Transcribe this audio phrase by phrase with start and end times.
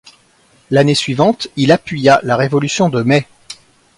[0.71, 3.27] L’année suivante, il appuya la révolution de Mai.